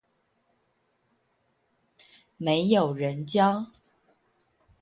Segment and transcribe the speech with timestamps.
[2.37, 3.67] 沒有人教